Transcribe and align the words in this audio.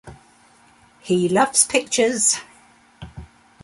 He 1.01 1.29
loves 1.29 1.63
pictures! 1.63 2.39